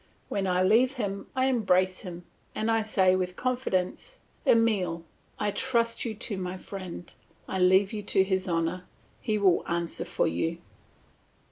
When 0.29 0.47
I 0.47 0.63
leave 0.63 0.93
him 0.95 1.27
I 1.35 1.45
embrace 1.45 1.99
him 1.99 2.25
and 2.55 2.71
I 2.71 2.81
say 2.81 3.15
with 3.15 3.35
confidence: 3.35 4.17
Emile, 4.47 5.05
I 5.37 5.51
trust 5.51 6.05
you 6.05 6.15
to 6.15 6.39
my 6.39 6.57
friend, 6.57 7.13
I 7.47 7.59
leave 7.59 7.93
you 7.93 8.01
to 8.01 8.23
his 8.23 8.49
honour; 8.49 8.85
he 9.21 9.37
will 9.37 9.63
answer 9.69 10.05
for 10.05 10.25
you. 10.27 10.57